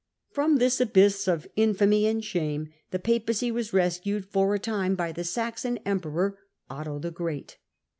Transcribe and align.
From 0.31 0.55
this 0.57 0.81
abyss 0.81 1.27
of 1.27 1.45
infamy 1.55 2.07
and 2.07 2.25
shame 2.25 2.69
the 2.89 2.97
Papacy 2.97 3.51
was 3.51 3.71
rescued 3.71 4.25
for 4.25 4.55
a 4.55 4.57
time 4.57 4.95
by 4.95 5.11
the 5.11 5.23
Saxon 5.23 5.77
emperor 5.85 6.39
Otto 6.71 6.97
the 6.97 7.11
Great. 7.11 7.59